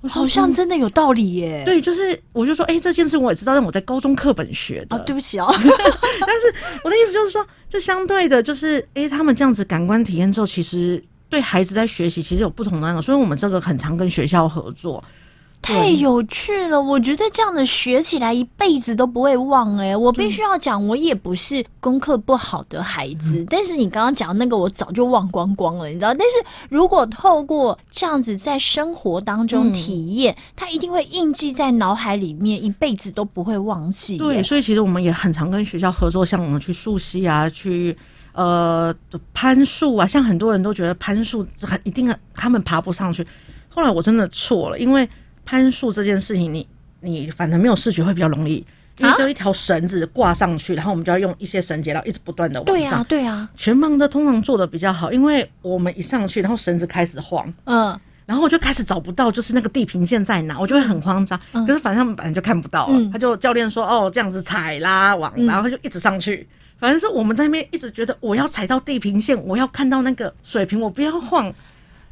[0.08, 1.62] 好像真的有道理耶。
[1.64, 4.96] 对，就是我就说，哎、欸，这件事我也知道，但我在高中课本学的。
[4.96, 5.46] 啊，对不起哦。
[5.50, 15.02] 但是我的意思就是说，这相对的，就是哎、欸，他们这样子感官体验之后，其实对孩子在学习其实有不同的那个，所以我们这个很常跟学校合作。
[15.66, 16.81] 太有趣了！
[16.81, 19.96] 我觉得这样的学起来一辈子都不会忘哎、欸。
[19.96, 26.14] 我必须要讲，我也不是功课不好的孩子，嗯、但是你刚刚讲那个，我早就忘光光了，你知道？
[26.14, 34.18] 但是如果透过这样子在生活当中体验，嗯、它一定会印记在脑海里面，一辈子都不会忘记。
[34.18, 37.96] 对，所以其实我们也很常跟学校合作，像我们去溯溪啊，去
[38.35, 38.94] 呃
[39.35, 43.26] 攀树啊，像很多人都觉得攀树很一定他们爬不上去，
[43.68, 45.09] 后来我真的错了，因为。
[45.46, 46.68] 攀树这件事情你，
[47.00, 48.62] 你你反正没有视觉会比较容易，
[48.98, 52.74] 因为就一条绳子挂上去，啊、然后我们就要用一些绳结，然后一直不断的往上。
[52.74, 53.50] 对呀、啊，对呀、啊。
[53.56, 61.40] 全盲的通常做的比较好，因为我们一上去，然后绳子开始晃，嗯，然后我就开始找不到，就是那个地平线在哪，我就会很慌张。
[61.52, 66.37] 嗯、可是反正他们本来就看不到了，嗯、他就教练说哦这样子踩啦往，然后他就一直上去。
[66.37, 71.54] 嗯、反正是我们在那边一直觉得我要踩到地平线，我要看到那个水平，我不要晃。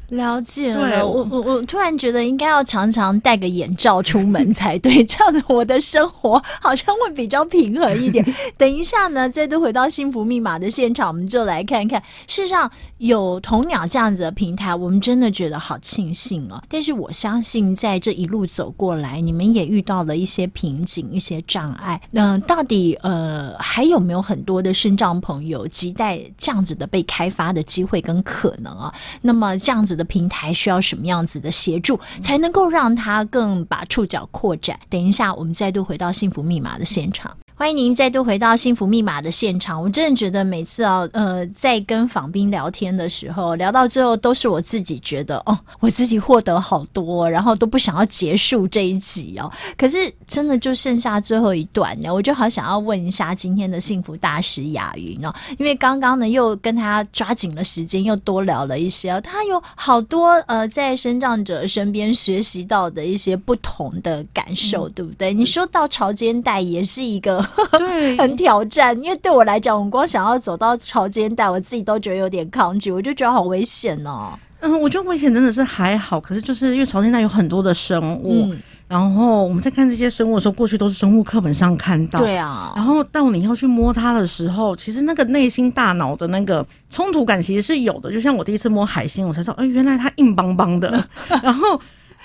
[0.09, 8.23] 了解了，对我我我突然觉得应该要常常戴个眼罩出门才对，这样子我的生活好像会比较平衡一点。
[8.55, 16.61] 等一下呢，再度回到幸福密码的现场，我们就来看看，事实上有童鸟这样子的平台，我们真的觉得好庆幸哦。
[16.69, 21.99] 但是我相信在这一路走过来，你们也遇到了一些瓶颈、一些障碍。
[22.11, 28.93] 那、呃、到底呃还有没有很多的生障朋友期待这样子的被开发的机会跟可能啊？
[29.23, 29.94] 那么这样子。
[29.95, 34.79] 的平台需要什么样子的协助，才能够让他更把触角扩展？
[34.89, 37.35] 等一下，我们再度回到幸福密码的现场。
[37.57, 39.81] 欢迎您再度回到《幸福密码》的现场。
[39.81, 49.49] 我真的觉得每次啊，呃，在跟访宾聊天的时候，聊到最后都是我自己觉得哦，我自己获得好多，然后都不想要结束这一集哦。
[49.77, 65.33] 可是真的就剩下最后一段呢，我就好想要问一下今天的幸福大使雅云哦，因为刚刚呢又跟他抓紧了时间，又多聊了一些哦，他有好多呃在生长者身边学习到的一些不同的感受，嗯、对不对？
[65.33, 67.44] 你说到潮间带也是一个。
[67.77, 74.37] 对，很挑战，因为对我来讲，我光想要走到潮间带，我自己都觉得有点抗拒，我就觉得好危险哦。
[74.61, 82.73] 嗯，我觉得危险真的是还好，可是就是因为潮间带有很多的生物，嗯、然后我们在看这些生物的时候，过去都是生物课本上看到，对啊。
[82.75, 88.11] 然后到你要去摸它的时候，其实那个内心大脑的那个冲突感其实是有的。
[88.11, 90.89] 就像我第一次摸海星，我才知道，哎，原来它硬邦邦的，
[91.43, 91.79] 然后。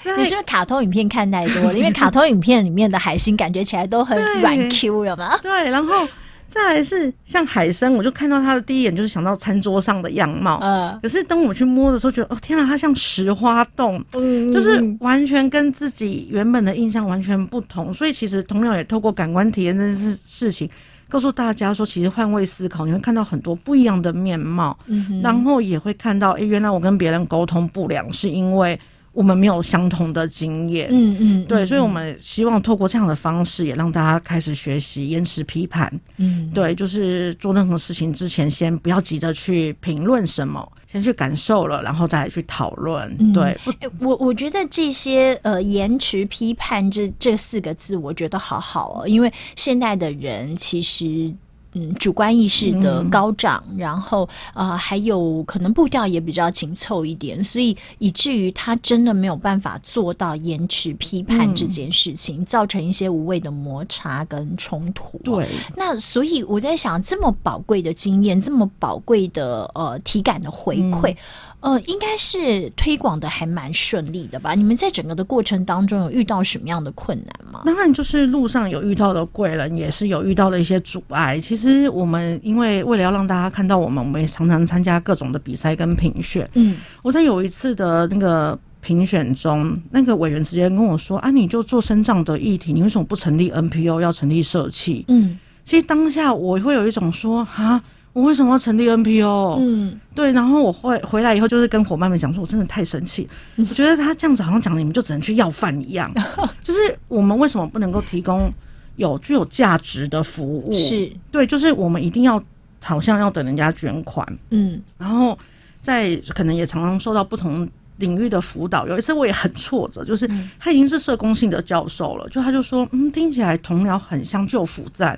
[0.05, 1.79] 你是不是卡通影片看太多了？
[1.79, 5.37] 因为卡通影片里面的海星感觉起来都很软 Q，有吗？
[5.43, 6.09] 对，然后
[6.49, 10.59] 再来是像海参，我就看到它的第一眼就是想到餐桌上的样貌。
[10.63, 17.93] 嗯，可是当我去摸的时候，觉得哦天啊，它像石花洞，嗯，就是完全跟自己原本的印象完全不同。
[17.93, 20.69] 所以其实同样也透过感官体验这件事事情，
[21.09, 24.77] 告诉大家说，其实换位思考，你会看到很多不一样的面貌。
[24.87, 28.81] 嗯，然后也会看到，哎，原来我跟别人沟通不良是因为。
[29.12, 43.14] 我们没有相同的经验，嗯嗯，对，所以我们希望透过这样的方式，也让大家开始学习延迟批判，嗯，对，就是做任何事情之前，先不要急着去评论什么，先去感受了，然后再来去讨论。
[43.18, 43.59] 嗯、对，
[43.99, 51.35] 我我觉得这些呃延迟批判这这四个字，我觉得好好哦，因为现在的人其实。
[51.74, 65.18] 嗯，主观意识的高涨，嗯、然后呃，还有可能步调也比较紧凑一点，所以以至于他真的没有办法做到延迟批判这件事情，嗯、造成一些无谓的摩擦跟冲突。
[65.22, 71.12] 对，那所以我在想，这么宝贵的经验，这么宝贵的呃体感的回馈。
[71.12, 71.16] 嗯
[71.61, 74.55] 呃，应该是推广的还蛮顺利的吧？
[74.55, 77.61] 你们在整个的过程当中有遇到什么样的困难吗？
[77.66, 81.38] 当然，就是路上有遇到的贵人，也是有遇到的一些阻碍。
[81.38, 86.49] 其实我们因为为了要让大家看到我们，我们也常常参加各种的比赛跟评选。
[86.55, 99.57] 嗯，我在有一次的那个评选中，那个委员直接跟我说：“啊，你就做生长的议题，你为什么不成立 NPO，要成立社企？”嗯，其实当下我会有一种说：“啊。”我为什么要成立 NPO？
[99.61, 106.12] 嗯，对，然后我会回来以后就是跟伙伴们讲说，我真的太生气，我觉得他这样子好像讲你们就只能去要饭一样，
[106.62, 108.53] 就是我们为什么不能够提供
[108.96, 110.73] 有具有价值的服务？
[110.73, 112.42] 是对，就是我们一定要
[112.83, 115.38] 好像要等人家捐款，嗯，然后
[115.81, 117.68] 在可能也常常受到不同
[117.99, 118.88] 领域的辅导。
[118.88, 125.16] 有一次我也很挫折，就是他已经是社工性的教授了，就他就说，嗯，听起来同僚很像救辅站。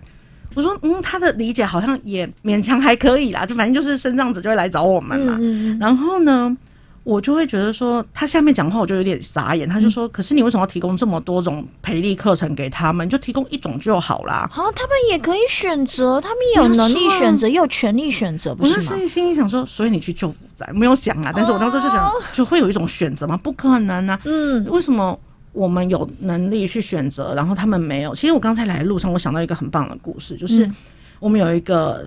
[0.54, 5.36] 我说，嗯，他的理解好像也勉强还可以啦，就反正就是身障者就会来找我们嘛。
[5.40, 5.78] 嗯嗯。
[5.78, 6.56] 然后呢，
[7.04, 9.68] 我就会觉得说，他下面讲话我就有点傻眼。
[9.68, 13.08] 他就说，可是你为什么要提供这么多种培力课程给他们？
[13.08, 14.48] 就提供一种就好啦。
[14.52, 18.86] 好，他们也可以选择，他们有能力选择，也有权利选择，不是吗？
[18.92, 21.32] 我是心里想说，所以你去就服站没有想啊？
[21.34, 23.36] 但是我当时就想，就会有一种选择吗？
[23.42, 24.18] 不可能啊。
[24.24, 24.64] 嗯。
[24.66, 25.18] 为什么？
[25.52, 28.14] 我们有能力去选择，然后他们没有。
[28.14, 30.70] 其实我刚才来的路上，我想到一个很棒的故事，就是
[31.20, 32.04] 我们有一个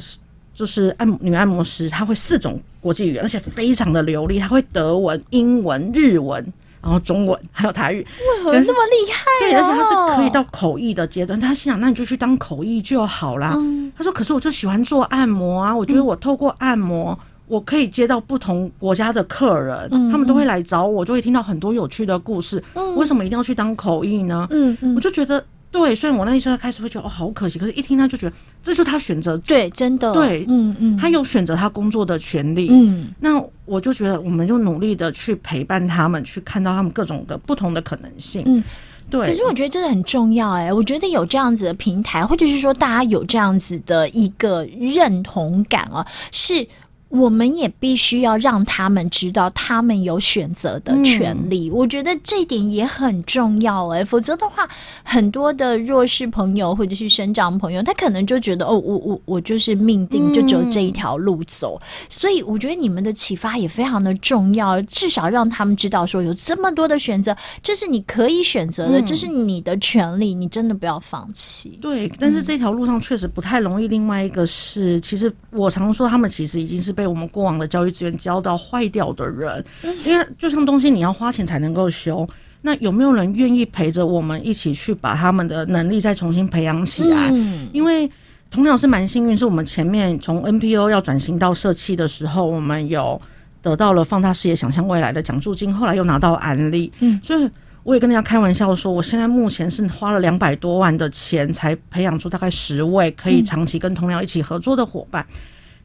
[0.53, 6.43] 就是按女按摩师，她会四种国际语言，而且非常的流利，她会德文、英文、日文，
[6.81, 9.23] 然后中文还有台语，为何这么厉害？
[9.41, 11.39] 对，而且她是可以到口译的阶段。
[11.39, 13.55] 她心想，那你就去当口译就好啦。
[13.95, 17.17] 她说，可是我就喜欢做按摩啊，我觉得我透过按摩。
[17.47, 22.63] 我可以接到不同国家的客人，嗯、他们都会来找我，就会听到很多有趣的故事。
[22.73, 24.47] 嗯、为什么一定要去当口译呢？
[24.49, 32.69] 嗯嗯，我就觉得对，虽然我那一时候开始会觉得哦，好可惜，可是一听他就觉得这就是他选择，对，真的，对，嗯嗯，他有选择他工作的权利。
[32.71, 38.41] 嗯，那我就觉得我们就努力的去陪伴他们，去看到他们各种的不同的可能性。
[38.45, 38.63] 嗯，
[39.10, 39.25] 对。
[39.25, 46.65] 可是我觉得这个很重要哎、欸，我觉得有这样子的平台，或者是说大家有这样子的一个认同感啊，是。
[47.10, 51.70] 我们也必须要让他们知道，他们有选择的权利。
[51.70, 54.68] 嗯、我觉得这一点也很重要哎，否则的话，
[55.04, 61.80] 很多的弱势朋友或者是生长朋友，他可能就觉得哦，我我我就是命定就只有这一条路走。
[61.82, 71.78] 嗯、所以我觉得你们的启发也非常的重要，至少让他们知道说有这么多的选择，这是你可以选择的，这是你的权利，你真的不要放弃。
[71.82, 73.88] 对，但是这条路上确实不太容易。
[73.88, 79.63] 另外一个是，其实我常说，他们其实已经是被我们过往的教育资源教到坏掉的人，
[80.06, 82.27] 因为就像东西你要花钱才能够修，
[82.62, 87.29] 那有没有人愿意陪着我们一起去把他们的能力再重新培养起来？
[87.31, 88.10] 嗯，因为
[88.50, 93.21] 童鸟是蛮幸运，是我们前面从 NPO 要转型到社企的时候，我们有
[93.62, 96.91] 得到了放大视野、想象未来的奖助金，后来又拿到安利。
[97.00, 97.50] 嗯，所以
[97.83, 105.25] 我也跟大家开玩笑说，我现在目前是花了两百多万的钱，才培养出大概十位可以长期跟童鸟一起合作的伙伴。
[105.29, 105.35] 嗯、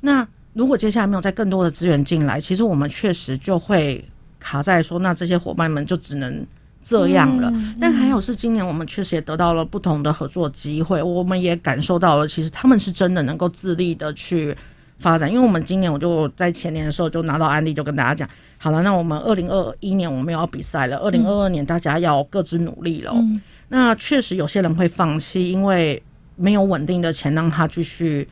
[0.00, 4.04] 那如果接下来没有再更多的资源进来，其实我们确实就会
[4.38, 6.46] 卡在说，那这些伙伴们就只能。
[6.82, 14.56] 这样了，嗯嗯、但还有是今年我们确实也得到了不同的合作机会，我们也感受到了，其实他们是真的能够自立的去
[14.98, 15.30] 发展。
[15.30, 18.26] 因为我们今年我就在前年的时候就拿到案例，就跟大家讲，
[18.56, 23.12] 好了，那我们二零二一年我们要比赛了，二零二二年大家要各自努力了。
[23.14, 23.38] 嗯、
[23.68, 26.02] 那确实有些人会放弃，因为
[26.36, 28.26] 没有稳定的钱让他继续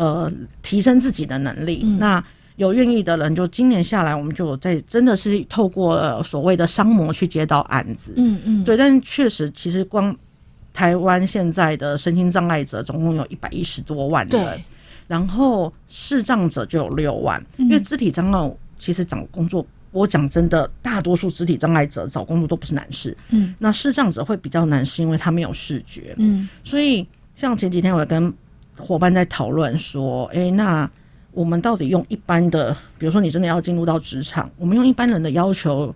[0.00, 0.32] 呃
[0.62, 1.82] 提升自己的能力。
[1.84, 2.24] 嗯、那
[2.56, 8.76] 有愿意的人，就今年下来，我们就在真的是透过所谓的商模去接到案子，嗯嗯，对。
[8.76, 10.14] 但是确实，其实光
[10.72, 14.60] 台湾现在的身心障碍者总共有一百一十多万人，
[15.06, 23.54] 然后视障者就有六万，嗯、因为肢体障碍其实找工作，我讲真的，大多数肢体障碍者找工作都不是难事，嗯。
[23.58, 26.48] 那视障者会比较难，是因为他没有视觉，嗯。
[26.62, 28.32] 所以像前几天我跟
[28.80, 30.90] 伙伴在讨论说，哎、欸，那。
[31.32, 35.94] 我们到底用一般的，比如说你真的要进入到职场，我们用一般人的要求，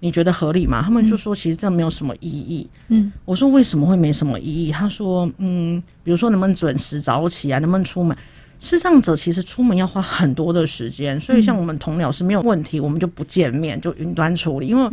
[0.00, 0.82] 你觉得合理吗？
[0.84, 2.68] 他们就说其实这没有什么意义。
[2.88, 4.70] 嗯，我说为什么会没什么意义？
[4.70, 8.14] 他说，嗯，比如说能不能准时早起啊，能不能出门？
[8.60, 14.90] 视障者其实出门要花很多的时间，所以像我们同僚是没有问题，我们就不见面，就云端处理，因为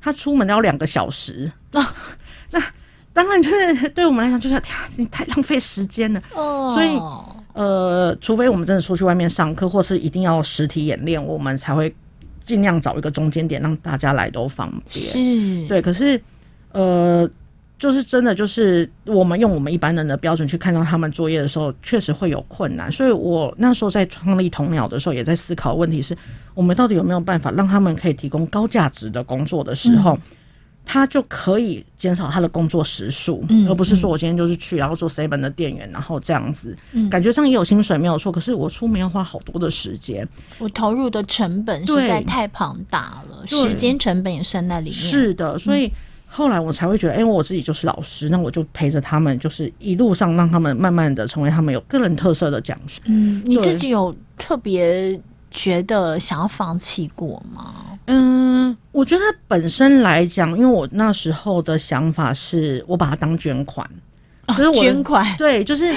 [0.00, 1.48] 他出门要两个小时。
[1.70, 1.80] 那
[2.50, 2.60] 那
[3.18, 4.62] 当然就是对我们来讲，就是
[4.94, 6.22] 你太浪费时间了。
[6.34, 6.88] 哦，所以。
[7.54, 11.92] 呃，除非我们真的出去外面上课，或是一定要实体演练，我们才会
[12.46, 15.04] 尽量找一个中间点，让大家来都方便。
[15.04, 15.82] 是，对。
[15.82, 16.20] 可是，
[16.70, 17.28] 呃，
[17.76, 22.92] 就是真的，就是我们用我们一般人的标准去看到他们作业的时候，确实会有困难。
[22.92, 26.16] 所以我那时候在创立童鸟的时候，也在思考问题是：
[26.54, 30.14] 我们到底有没有办法让他们可以提供高价值的工作的时候。
[30.14, 30.20] 嗯
[30.90, 40.26] 他就可以减少他的工作时数，嗯、而不是说我今天就是去，然后做 seven 的店员，然后这样子，嗯、感觉上也有薪水没有错，可是我出门要花好多的时间，
[40.58, 44.98] 我投入的成本实在太庞大了，时间成本也算在里面。
[44.98, 45.92] 是的，所以
[46.26, 53.02] 后来我才会觉得，哎、欸，我自己就是老师，那我就陪着他们，就是一路上让他们慢慢的成为他们有个人特色的讲师。
[53.04, 55.20] 嗯，你自己有特别
[55.50, 57.74] 觉得想要放弃过吗？
[58.06, 63.88] 嗯，我觉得本身来讲，因为我那时候的想法是我把它当捐款，
[64.54, 65.26] 所 以我捐款。
[65.36, 65.92] 对，就是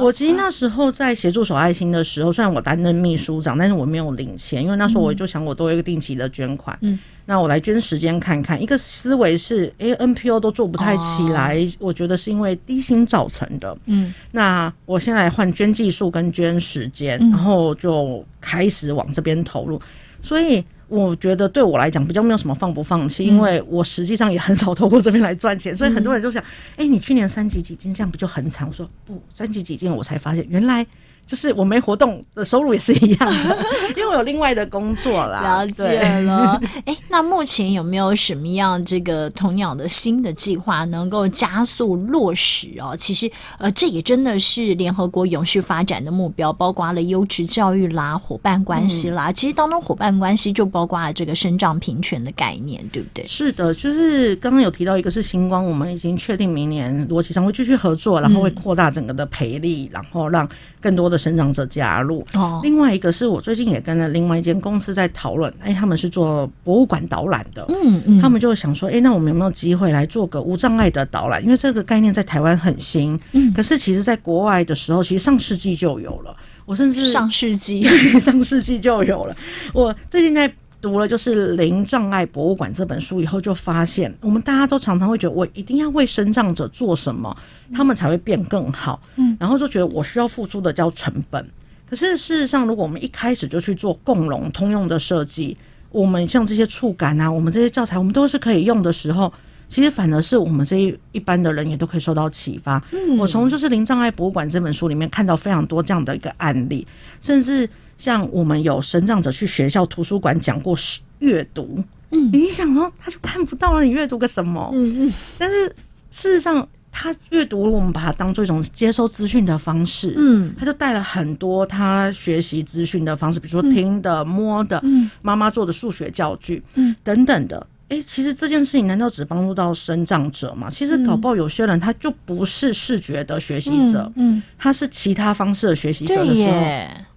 [0.00, 8.60] 我其实那时候在协助手爱心的时候，虽然我担任秘书长，但是我没有领钱，因为那时候我就想我多一个定期的捐款，嗯，那我来捐时间看看。
[8.62, 19.80] 一个思维是，哎，NPO 都做不太起来，我觉得是因为低薪造成的，嗯，那我先来换捐技术跟捐时间，然后就开始往这边投入，
[20.22, 20.64] 所以。
[20.88, 26.42] 我觉得对我来讲比较没有什么放不放弃，因为我实际上也很少透过这边来赚钱，所以很多人就想，
[26.76, 28.66] 哎，你去年三级几金，这样不就很惨？
[28.68, 30.86] 我说不，三级几金，我才发现原来。
[31.26, 33.58] 就是我没活动的收入也是一样的，
[33.96, 35.42] 因为我有另外的工作啦。
[35.42, 42.94] 了解了， 哎、欸，那目前有没有什么样这个童鸟的新的计划能够加速落实哦？
[42.96, 49.28] 其实，呃，这也真的是联合国永续发展的目标，包括了优质教育啦、伙伴关系啦。
[49.30, 53.26] 嗯、其实当中伙伴关系就包括了这个生长平权的概念，对不对？
[53.26, 60.48] 是的，就是刚刚有提到一个是星光，我们已经确定明年逻辑上会继续合作，然后会扩大整个的培力，嗯、然后让
[60.80, 61.15] 更多的。
[61.16, 71.42] 生长者加入哦，另外一个是我最近也跟了另外一间公司在讨论，哎，他们是做博物馆导览的，嗯嗯，他们就想说，哎，那我们有没有机会来做个无障碍的导览？
[71.42, 76.36] 因为这个概念在台湾很新，嗯，可是其实在国外的时候，其实上世纪就有了。
[76.64, 77.82] 我甚至上世纪，
[78.18, 79.36] 上世纪就有了。
[79.72, 80.52] 我最近在。
[80.86, 87.36] 读了就是《零障碍博物馆》这本书以后，就发现我们大家都常常会觉得，我一定要为身障者做什么，
[87.74, 89.02] 他们才会变更好。
[89.16, 91.44] 嗯，然后就觉得我需要付出的叫成本。
[91.90, 95.56] 可是事实上，如果我们一开始就去做共融通用的设计，
[95.90, 99.32] 我们像这些触感啊，我们这些教材，我们都是可以用的时候，
[99.68, 102.80] 其实反而是我们这一一般的人也都可以受到启发。
[102.92, 106.86] 嗯，我从就是《零障碍博物馆》这本书里面看到非常多这样的一个案例，
[107.20, 107.68] 甚至。
[107.98, 110.76] 像我们有身障者去学校图书馆讲过
[111.20, 114.70] 阅读，嗯，你想说他就看不到了，你阅读个什么？
[114.74, 115.12] 嗯嗯。
[115.38, 115.66] 但是
[116.10, 127.66] 事实上，他阅读我们把它当做一种接收资讯的方式，嗯，他就带了很多他学习资讯的方式，比如说听的、摸的，嗯，妈妈做的数学教具，嗯，等等的。
[127.88, 130.68] 哎、欸，其实这件事情难道只帮助到身障者吗？
[130.68, 136.60] 其实搞不好有些人他就不是视觉的学习者，嗯，嗯，他是其他方式的学习者的时候，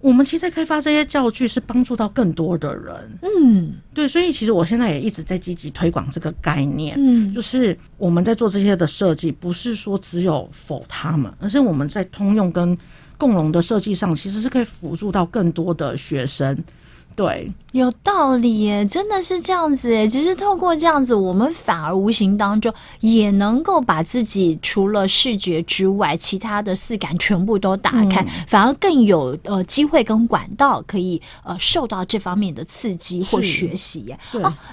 [0.00, 12.76] 我们其实在开发这些教具是帮助到更多的人，嗯，对，所以其实我现在也一直在积极推广这个概念，嗯，就是我们在做这些的设计，不是说只有否他们，而是我们在通用跟
[13.18, 16.56] 共融的设计上，其实是可以辅助到更多的学生。
[17.16, 20.08] 对，有道理耶，真的是这样子耶。
[20.08, 34.18] 其实透过这样子，我们反而无形当中也能够把自己除了视觉之外，其他的四感全部都打开，嗯、反而更有呃机会跟管道可以呃受到这方面的刺激或学习哎、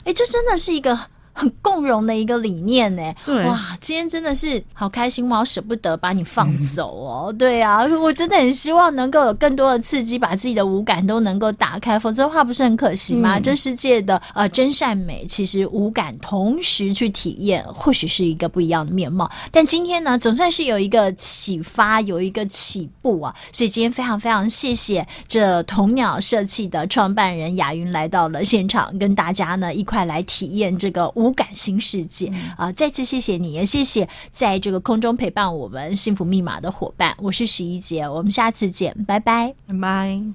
[0.06, 0.98] 欸，这真的是一个。
[1.38, 7.28] 很共融的一个理念呢，对，哇，今天真的是好开心，我舍不得把你放走哦。
[7.30, 13.38] 嗯、对啊，我真的很希望能够有更多的刺激，把自己的五感都能够打开，否则的话不是很可惜吗？
[13.38, 19.30] 嗯、这世界的呃真善美，其实五感同时去体验，或许是一个不一样的面貌。
[19.52, 31.27] 但今天呢，总算是有一个启发，有一个起步啊，所以今天非常非常谢谢这童鸟社企的创办人雅云来到了现场，跟大家呢一块来体验这个五。
[31.28, 32.72] 五感新世界啊！
[32.72, 37.14] 再次谢谢你，也谢谢在这个空中陪伴我们幸福密码的伙伴。
[37.20, 40.28] 我是十一姐，我们下次见，拜拜，拜拜。